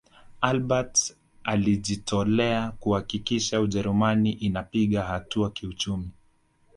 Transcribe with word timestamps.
albert 0.41 1.15
alijitolea 1.43 2.71
kuhakikisha 2.71 3.61
ujerumani 3.61 4.31
inapiga 4.31 5.03
hatua 5.03 5.51
kiuchumi 5.51 6.09